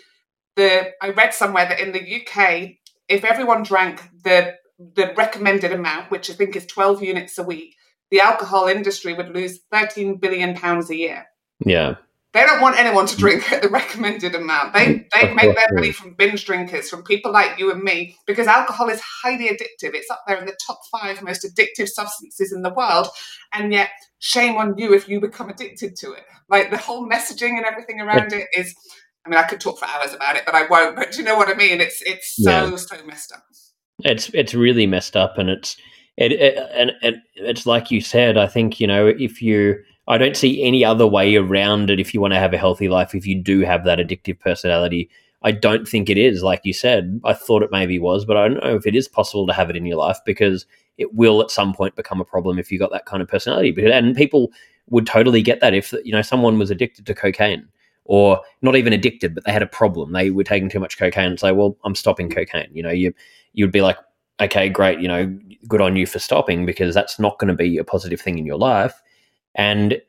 [0.57, 2.77] The I read somewhere that in the UK,
[3.09, 7.77] if everyone drank the the recommended amount, which I think is 12 units a week,
[8.11, 11.27] the alcohol industry would lose 13 billion pounds a year.
[11.65, 11.97] Yeah.
[12.35, 14.75] They don't want anyone to drink at the recommended amount.
[14.75, 18.49] They they make their money from binge drinkers, from people like you and me, because
[18.49, 19.95] alcohol is highly addictive.
[19.95, 23.07] It's up there in the top five most addictive substances in the world,
[23.53, 26.25] and yet shame on you if you become addicted to it.
[26.49, 28.75] Like the whole messaging and everything around it is.
[29.25, 30.97] I mean, I could talk for hours about it, but I won't.
[30.97, 31.81] But you know what I mean?
[31.81, 32.77] It's it's so yeah.
[32.77, 33.45] so messed up.
[34.01, 35.77] It's it's really messed up, and it's
[36.17, 38.37] it, it, and it, it's like you said.
[38.37, 42.01] I think you know if you, I don't see any other way around it.
[42.01, 45.11] If you want to have a healthy life, if you do have that addictive personality,
[45.43, 46.43] I don't think it is.
[46.43, 49.09] Like you said, I thought it maybe was, but I don't know if it is
[49.09, 50.67] possible to have it in your life because
[50.99, 53.75] it will at some point become a problem if you got that kind of personality.
[53.91, 54.53] And people
[54.91, 57.69] would totally get that if you know someone was addicted to cocaine
[58.05, 60.13] or not even addicted, but they had a problem.
[60.13, 62.35] They were taking too much cocaine and say, "Well, I'm stopping mm.
[62.35, 63.13] cocaine." You know, you
[63.55, 63.97] you'd be like,
[64.41, 65.01] "Okay, great.
[65.01, 68.21] You know, good on you for stopping because that's not going to be a positive
[68.21, 69.01] thing in your life."
[69.55, 70.01] And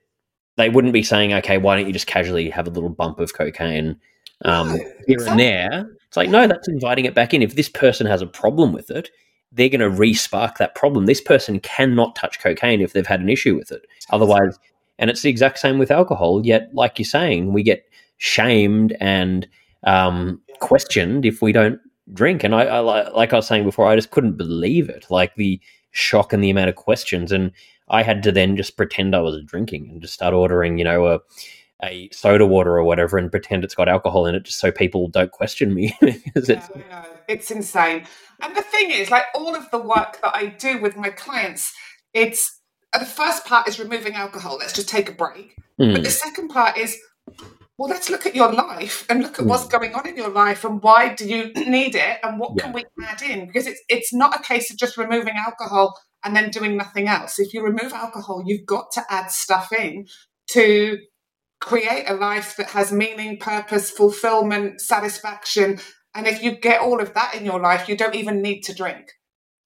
[0.57, 3.33] they wouldn't be saying, "Okay, why don't you just casually have a little bump of
[3.33, 3.97] cocaine
[4.43, 7.41] um, no, here and there?" It's like, no, that's inviting it back in.
[7.41, 9.09] If this person has a problem with it,
[9.51, 11.07] they're going to re-spark that problem.
[11.07, 13.85] This person cannot touch cocaine if they've had an issue with it.
[14.11, 14.57] Otherwise,
[14.97, 16.45] and it's the exact same with alcohol.
[16.45, 17.83] Yet, like you're saying, we get
[18.15, 19.45] shamed and
[19.83, 21.81] um, questioned if we don't
[22.13, 22.43] drink.
[22.43, 25.05] And I, I, like I was saying before, I just couldn't believe it.
[25.09, 25.59] Like the
[25.91, 27.31] shock and the amount of questions.
[27.31, 27.51] And
[27.89, 31.07] I had to then just pretend I was drinking and just start ordering, you know,
[31.07, 31.19] a
[31.83, 35.07] a soda water or whatever and pretend it's got alcohol in it just so people
[35.09, 36.69] don't question me because it's
[37.27, 38.05] it's insane
[38.41, 41.73] and the thing is like all of the work that i do with my clients
[42.13, 42.61] it's
[42.93, 45.93] the first part is removing alcohol let's just take a break mm.
[45.93, 46.97] but the second part is
[47.77, 49.69] well let's look at your life and look at what's hmm.
[49.69, 52.63] going on in your life and why do you need it and what yeah.
[52.63, 56.35] can we add in because it's it's not a case of just removing alcohol and
[56.35, 60.05] then doing nothing else if you remove alcohol you've got to add stuff in
[60.47, 60.97] to
[61.59, 65.79] create a life that has meaning, purpose, fulfillment, satisfaction.
[66.13, 68.73] And if you get all of that in your life, you don't even need to
[68.73, 69.11] drink.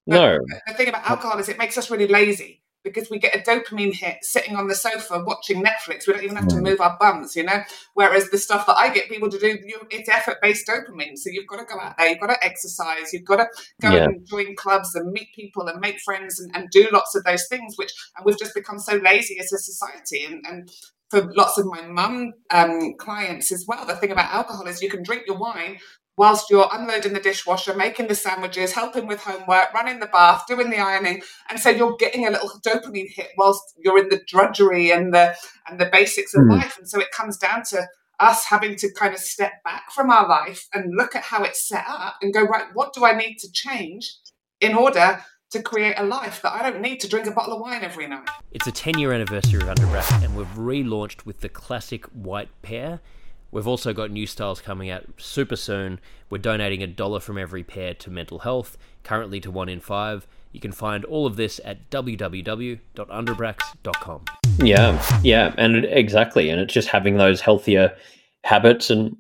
[0.07, 0.39] No.
[0.65, 3.93] the thing about alcohol is it makes us really lazy because we get a dopamine
[3.93, 6.07] hit sitting on the sofa watching Netflix.
[6.07, 7.61] We don't even have to move our bums, you know.
[7.93, 9.57] Whereas the stuff that I get people to do,
[9.89, 11.17] it's effort based dopamine.
[11.17, 13.47] So you've got to go out there, you've got to exercise, you've got to
[13.81, 14.05] go yeah.
[14.05, 17.47] and join clubs and meet people and make friends and, and do lots of those
[17.47, 17.75] things.
[17.77, 20.25] Which and we've just become so lazy as a society.
[20.25, 20.71] And, and
[21.09, 23.85] for lots of my mum um, clients as well.
[23.85, 25.79] The thing about alcohol is you can drink your wine
[26.19, 30.69] whilst you're unloading the dishwasher, making the sandwiches, helping with homework, running the bath, doing
[30.69, 34.91] the ironing, and so you're getting a little dopamine hit whilst you're in the drudgery
[34.91, 35.33] and the
[35.69, 36.57] and the basics of mm.
[36.57, 36.77] life.
[36.77, 37.87] And so it comes down to
[38.19, 41.65] us having to kind of step back from our life and look at how it's
[41.65, 42.65] set up and go right.
[42.73, 44.13] What do I need to change
[44.59, 47.61] in order to create a life that I don't need to drink a bottle of
[47.61, 48.29] wine every night.
[48.51, 52.99] It's a 10 year anniversary of Underbrax, and we've relaunched with the classic white pair.
[53.51, 55.99] We've also got new styles coming out super soon.
[56.29, 60.27] We're donating a dollar from every pair to mental health, currently to one in five.
[60.51, 64.25] You can find all of this at www.underbrax.com.
[64.59, 66.49] Yeah, yeah, and exactly.
[66.49, 67.95] And it's just having those healthier
[68.43, 69.15] habits and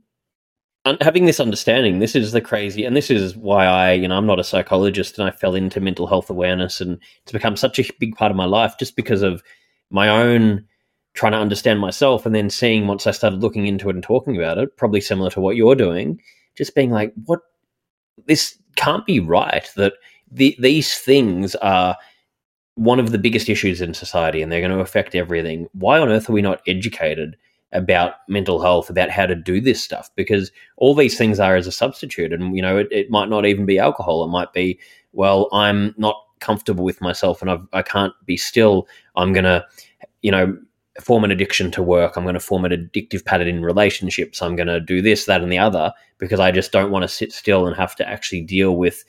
[1.01, 4.25] having this understanding, this is the crazy, and this is why I, you know, I'm
[4.25, 7.83] not a psychologist, and I fell into mental health awareness, and it's become such a
[7.99, 9.43] big part of my life just because of
[9.89, 10.65] my own
[11.13, 14.37] trying to understand myself, and then seeing once I started looking into it and talking
[14.37, 16.21] about it, probably similar to what you're doing,
[16.55, 17.41] just being like, what,
[18.25, 19.69] this can't be right.
[19.75, 19.93] That
[20.31, 21.97] the, these things are
[22.75, 25.67] one of the biggest issues in society, and they're going to affect everything.
[25.73, 27.35] Why on earth are we not educated?
[27.71, 31.67] about mental health, about how to do this stuff, because all these things are as
[31.67, 32.33] a substitute.
[32.33, 34.23] And, you know, it, it might not even be alcohol.
[34.23, 34.79] It might be,
[35.13, 38.87] well, I'm not comfortable with myself and I've, I can't be still.
[39.15, 39.65] I'm going to,
[40.21, 40.57] you know,
[40.99, 42.15] form an addiction to work.
[42.15, 44.41] I'm going to form an addictive pattern in relationships.
[44.41, 47.07] I'm going to do this, that, and the other because I just don't want to
[47.07, 49.03] sit still and have to actually deal with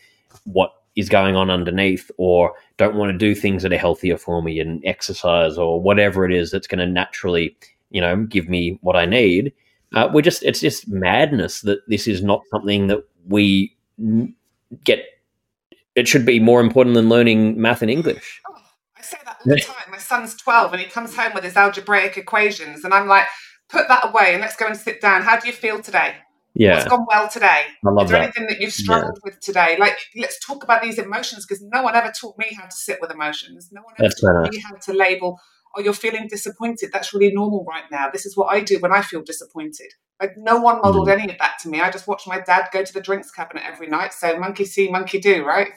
[0.45, 4.43] what is going on underneath or don't want to do things that are healthier for
[4.43, 7.57] me and exercise or whatever it is that's going to naturally
[7.91, 9.53] you know, give me what I need.
[9.95, 13.77] Uh, we're just, it's just madness that this is not something that we
[14.85, 15.05] get.
[15.97, 18.41] It should be more important than learning math and English.
[19.13, 19.91] I say that all the time.
[19.91, 23.27] My son's 12 and he comes home with his algebraic equations, and I'm like,
[23.69, 25.23] put that away and let's go and sit down.
[25.23, 26.15] How do you feel today?
[26.55, 26.77] Yeah.
[26.77, 27.63] What's gone well today?
[27.87, 28.25] I love Is there that.
[28.25, 29.31] anything that you've struggled yeah.
[29.31, 29.77] with today?
[29.79, 32.99] Like, let's talk about these emotions because no one ever taught me how to sit
[33.01, 33.71] with emotions.
[33.73, 35.39] No one ever That's taught me how to label
[35.77, 36.91] oh, you're feeling disappointed.
[36.93, 38.11] That's really normal right now.
[38.11, 39.93] This is what I do when I feel disappointed.
[40.21, 41.13] Like no one modeled mm.
[41.13, 41.81] any of that to me.
[41.81, 44.13] I just watched my dad go to the drinks cabinet every night.
[44.13, 45.71] So monkey see, monkey do, right?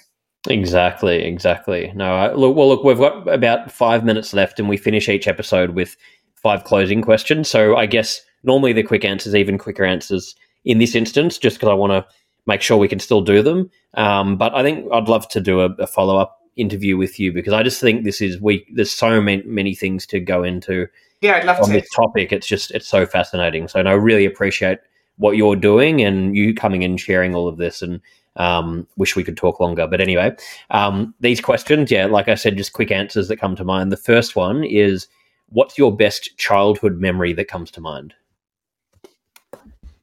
[0.50, 1.92] Exactly, exactly.
[1.96, 2.56] No, I, look.
[2.56, 5.96] Well, look, we've got about five minutes left, and we finish each episode with
[6.36, 7.50] five closing questions.
[7.50, 11.70] So I guess normally the quick answers, even quicker answers in this instance, just because
[11.70, 12.06] I want to
[12.46, 13.70] make sure we can still do them.
[13.94, 17.32] Um, but I think I'd love to do a, a follow up interview with you
[17.32, 18.66] because I just think this is we.
[18.74, 20.88] There's so many many things to go into.
[21.22, 21.74] Yeah, I'd love on to.
[21.74, 22.34] this topic.
[22.34, 23.70] It's just it's so fascinating.
[23.70, 24.80] So, and I really appreciate
[25.18, 27.82] what you're doing and you coming and sharing all of this.
[27.82, 28.02] And
[28.36, 30.36] um, wish we could talk longer, but anyway,
[30.70, 33.92] um, these questions, yeah, like I said, just quick answers that come to mind.
[33.92, 35.08] The first one is,
[35.50, 38.14] what's your best childhood memory that comes to mind?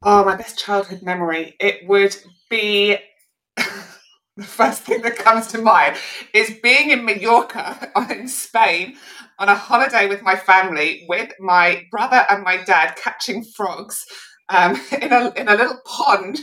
[0.02, 1.56] Oh, my best childhood memory.
[1.60, 2.16] It would
[2.48, 2.96] be
[3.56, 5.96] the first thing that comes to mind
[6.32, 8.96] is being in Mallorca in Spain
[9.38, 14.04] on a holiday with my family with my brother and my dad catching frogs
[14.50, 16.40] um, in, a, in a little pond,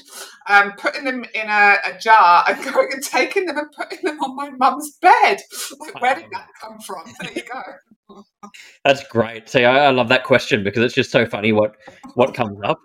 [0.47, 4.19] um, putting them in a, a, jar and going and taking them and putting them
[4.21, 5.41] on my mum's bed.
[5.79, 7.03] Like, where did that come from?
[7.19, 8.21] There you go.
[8.85, 9.49] That's great.
[9.49, 11.75] See, I, I love that question because it's just so funny what
[12.15, 12.79] what comes up.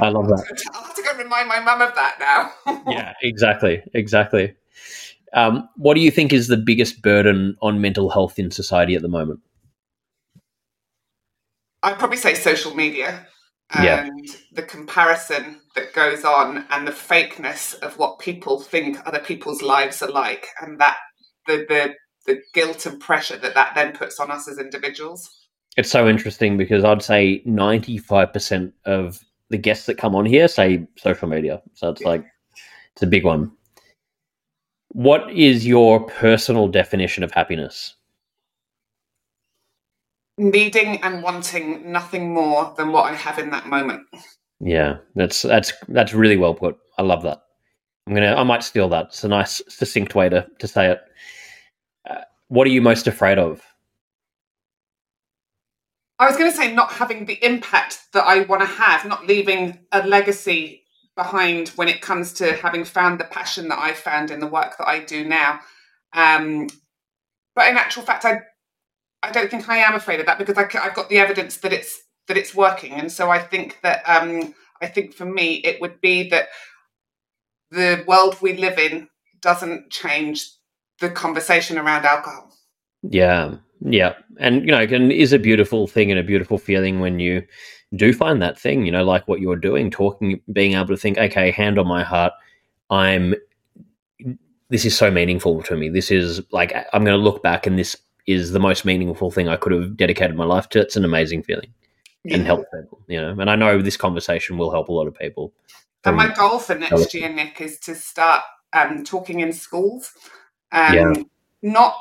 [0.00, 0.62] I love that.
[0.74, 2.82] I'll have to go remind my mum of that now.
[2.88, 4.54] yeah, exactly, exactly.
[5.32, 9.02] Um, what do you think is the biggest burden on mental health in society at
[9.02, 9.40] the moment?
[11.82, 13.26] I'd probably say social media
[13.74, 14.34] and yeah.
[14.52, 20.02] the comparison that goes on and the fakeness of what people think other people's lives
[20.02, 20.96] are like and that
[21.46, 21.94] the the,
[22.26, 26.56] the guilt and pressure that that then puts on us as individuals it's so interesting
[26.56, 31.90] because i'd say 95% of the guests that come on here say social media so
[31.90, 32.08] it's yeah.
[32.08, 32.24] like
[32.92, 33.50] it's a big one
[34.90, 37.95] what is your personal definition of happiness
[40.38, 44.02] needing and wanting nothing more than what I have in that moment.
[44.60, 46.76] Yeah, that's that's that's really well put.
[46.98, 47.42] I love that.
[48.06, 48.34] I'm gonna.
[48.34, 49.06] I might steal that.
[49.06, 51.00] It's a nice, succinct way to to say it.
[52.08, 53.62] Uh, what are you most afraid of?
[56.18, 59.26] I was going to say not having the impact that I want to have, not
[59.26, 60.82] leaving a legacy
[61.14, 64.78] behind when it comes to having found the passion that I found in the work
[64.78, 65.60] that I do now.
[66.14, 66.68] Um,
[67.54, 68.40] but in actual fact, I
[69.26, 71.72] I don't think I am afraid of that because I, have got the evidence that
[71.72, 75.80] it's that it's working, and so I think that um, I think for me it
[75.80, 76.48] would be that
[77.70, 79.08] the world we live in
[79.40, 80.48] doesn't change
[81.00, 82.52] the conversation around alcohol.
[83.02, 87.18] Yeah, yeah, and you know, it is a beautiful thing and a beautiful feeling when
[87.18, 87.42] you
[87.94, 88.86] do find that thing.
[88.86, 92.02] You know, like what you're doing, talking, being able to think, okay, hand on my
[92.02, 92.32] heart,
[92.90, 93.34] I'm.
[94.68, 95.88] This is so meaningful to me.
[95.88, 99.48] This is like I'm going to look back and this is the most meaningful thing
[99.48, 100.80] I could have dedicated my life to.
[100.80, 101.72] It's an amazing feeling
[102.24, 102.36] yeah.
[102.36, 103.36] and help people, you know.
[103.38, 105.52] And I know this conversation will help a lot of people.
[106.04, 110.12] And my goal for next year, Nick, is to start um, talking in schools.
[110.70, 111.12] Um, yeah.
[111.62, 111.96] Not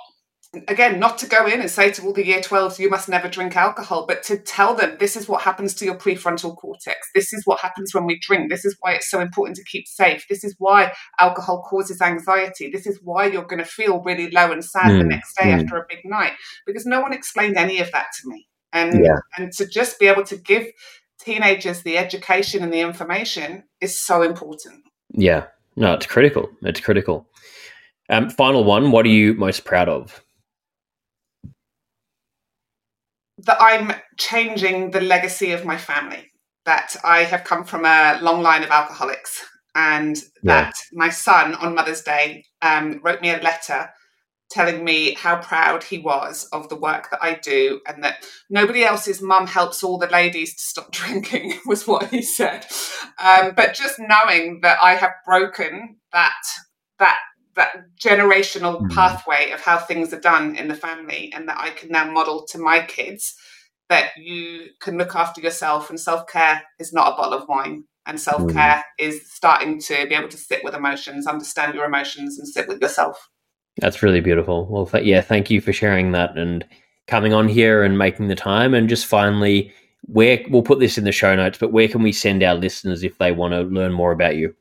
[0.67, 3.27] again, not to go in and say to all the year 12s, you must never
[3.27, 7.09] drink alcohol, but to tell them this is what happens to your prefrontal cortex.
[7.13, 8.49] This is what happens when we drink.
[8.49, 10.25] This is why it's so important to keep safe.
[10.29, 12.69] This is why alcohol causes anxiety.
[12.69, 15.45] This is why you're going to feel really low and sad mm, the next day
[15.45, 15.61] mm.
[15.61, 16.33] after a big night,
[16.65, 18.47] because no one explained any of that to me.
[18.73, 19.17] And, yeah.
[19.37, 20.67] and to just be able to give
[21.19, 24.83] teenagers the education and the information is so important.
[25.13, 26.49] Yeah, no, it's critical.
[26.61, 27.27] It's critical.
[28.09, 28.91] Um, final one.
[28.91, 30.24] What are you most proud of?
[33.39, 36.31] That I'm changing the legacy of my family.
[36.65, 39.45] That I have come from a long line of alcoholics,
[39.75, 40.63] and yeah.
[40.63, 43.89] that my son on Mother's Day um, wrote me a letter
[44.49, 48.83] telling me how proud he was of the work that I do, and that nobody
[48.83, 52.65] else's mum helps all the ladies to stop drinking was what he said.
[53.23, 56.33] Um, but just knowing that I have broken that
[56.99, 57.19] that
[57.55, 58.91] that generational mm.
[58.91, 62.45] pathway of how things are done in the family and that I can now model
[62.49, 63.35] to my kids
[63.89, 67.85] that you can look after yourself and self-care is not a bottle of wine.
[68.07, 68.83] And self-care mm.
[68.99, 72.79] is starting to be able to sit with emotions understand your emotions and sit with
[72.79, 73.29] yourself.
[73.77, 74.67] That's really beautiful.
[74.69, 76.65] Well th- yeah thank you for sharing that and
[77.07, 78.73] coming on here and making the time.
[78.73, 79.73] And just finally
[80.07, 83.03] where we'll put this in the show notes but where can we send our listeners
[83.03, 84.53] if they want to learn more about you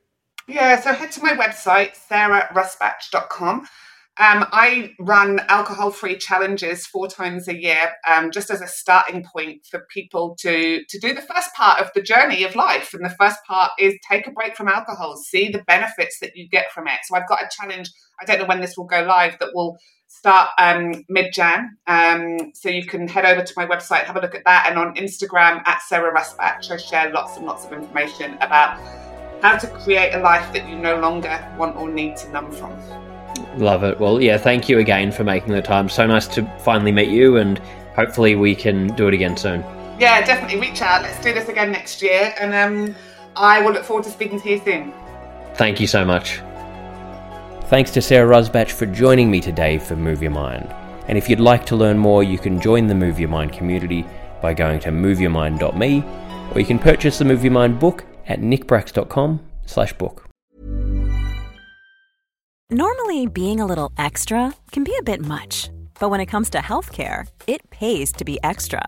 [0.47, 3.67] yeah, so head to my website, sarahrusbatch.com.
[4.17, 9.25] Um, I run alcohol free challenges four times a year, um, just as a starting
[9.25, 12.93] point for people to, to do the first part of the journey of life.
[12.93, 16.47] And the first part is take a break from alcohol, see the benefits that you
[16.47, 16.99] get from it.
[17.03, 19.77] So I've got a challenge, I don't know when this will go live, that will
[20.07, 21.75] start um, mid Jan.
[21.85, 24.67] Um, so you can head over to my website, have a look at that.
[24.69, 28.79] And on Instagram at Sarah I share lots and lots of information about
[29.41, 32.73] how to create a life that you no longer want or need to numb from.
[33.57, 33.99] Love it.
[33.99, 35.89] Well, yeah, thank you again for making the time.
[35.89, 37.59] So nice to finally meet you, and
[37.95, 39.61] hopefully we can do it again soon.
[39.99, 40.59] Yeah, definitely.
[40.59, 41.03] Reach out.
[41.03, 42.95] Let's do this again next year, and um,
[43.35, 44.93] I will look forward to speaking to you soon.
[45.55, 46.41] Thank you so much.
[47.65, 50.73] Thanks to Sarah Rusbatch for joining me today for Move Your Mind.
[51.07, 54.05] And if you'd like to learn more, you can join the Move Your Mind community
[54.41, 56.03] by going to moveyourmind.me,
[56.53, 60.27] or you can purchase the Move Your Mind book at nickbracks.com slash book.
[62.71, 65.69] Normally, being a little extra can be a bit much,
[65.99, 68.87] but when it comes to healthcare, it pays to be extra